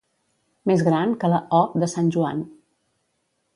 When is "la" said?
1.35-1.43